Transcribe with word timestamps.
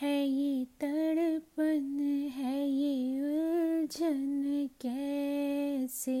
है 0.00 0.26
ये 0.26 0.64
तड़पन, 0.64 1.98
है 2.34 2.68
ये 2.68 3.20
उलझन, 3.20 4.20
कैसे 4.80 6.18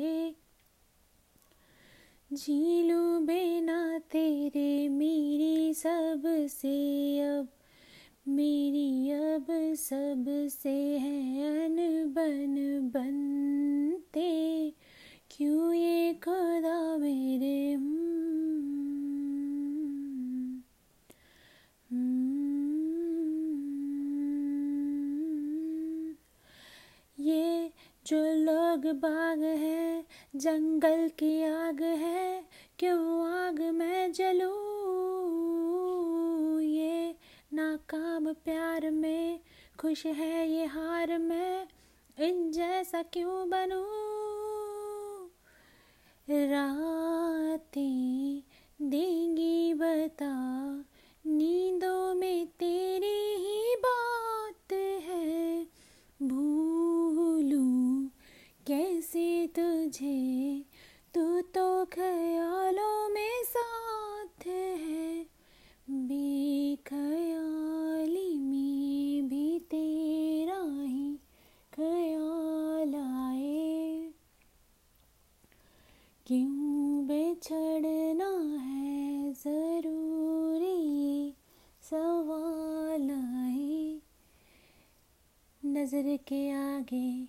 जी 2.32 2.82
लूँ 2.82 3.26
बिना 3.26 3.98
तेरे, 3.98 4.88
मेरी 4.88 5.74
सबसे 5.74 7.20
अब, 7.20 7.48
मेरी 8.28 9.10
अब 9.10 9.46
सबसे 9.74 10.98
है 10.98 11.20
अनबन 11.64 12.80
बनते। 12.94 14.70
क्यों 15.30 15.72
ये 15.72 16.14
खुदा 16.14 16.96
मेरे? 16.98 17.72
ये 27.20 27.72
जो 28.06 28.24
लोग 28.44 28.86
बाग 28.86 29.42
है 29.42 29.87
जंगल 30.36 31.08
की 31.08 31.42
आग 31.42 31.82
है, 31.82 32.44
क्यों 32.78 33.30
आग 33.30 33.60
में 33.60 34.12
जलूं? 34.12 36.60
ये 36.60 37.16
नाकाम 37.52 38.32
प्यार 38.32 38.90
में 38.90 39.40
खुश 39.80 40.06
है 40.06 40.50
ये 40.50 40.64
हार 40.64 41.18
में, 41.18 41.68
इन 42.20 42.52
जैसा 42.52 43.02
क्यों 43.02 43.50
बनूं? 43.50 44.08
रातें 46.30 48.42
देंगी 48.82 49.17
तुझे, 59.88 60.64
तू 61.14 61.40
तो 61.40 61.84
ख्यालों 61.84 63.08
में 63.08 63.44
साथ 63.44 64.46
है 64.46 65.26
बेखया 65.90 67.48
क्यों 76.26 77.06
बिछड़ना 77.06 78.60
है 78.60 79.32
ज़रूरी 79.32 81.34
सवाल 81.82 83.10
आए? 83.10 84.00
नज़र 85.64 86.16
के 86.16 86.50
आगे 86.50 87.28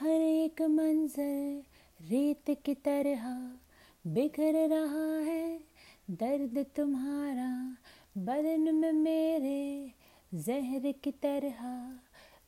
हर 0.00 0.10
एक 0.10 0.62
मंजर 0.62 1.62
रेत 2.00 2.50
की 2.64 2.74
तरह 2.74 3.24
बिखर 4.04 4.54
रहा 4.68 5.08
है, 5.20 5.60
दर्द 6.10 6.66
तुम्हारा 6.76 7.50
बदन 8.18 8.74
में 8.74 8.92
मेरे 8.92 9.92
जहर 10.34 10.92
की 11.04 11.10
तरह 11.10 11.60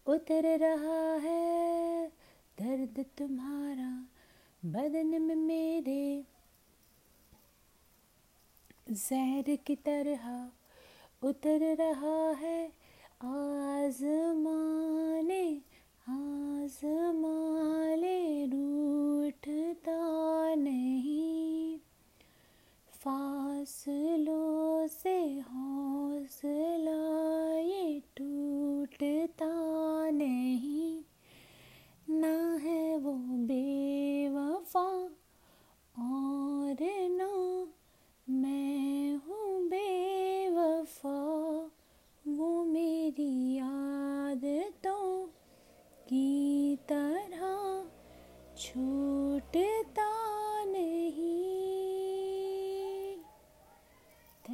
उतर 0.06 0.44
रहा 0.58 1.02
है, 1.16 2.06
दर्द 2.58 3.04
तुम्हारा 3.18 3.90
बदन 4.62 5.20
में 5.22 5.36
मेरे 5.36 6.24
जहर 8.90 9.56
की 9.66 9.76
तरह 9.76 10.24
उतर 11.22 11.60
रहा 11.76 12.30
है, 12.40 12.60
आजमाने 13.24 14.42
फासलों 23.62 24.86
से 24.86 25.40
हौसला 25.40 26.92
ये 27.58 28.02
टूटता 28.16 29.50
नहीं। 30.10 31.02
ना 32.10 32.56
है 32.56 32.98
वो 32.98 33.12
बेवफा 33.46 35.10
और 35.98 36.76
ना 37.10 37.66
मैं 38.28 39.14
हूँ 39.16 39.68
बेवफा। 39.68 41.18
वो 42.28 42.64
मेरी 42.64 43.58
आदतों 43.58 45.26
की 46.08 46.76
तरह 46.76 47.84
छूटता 48.58 49.91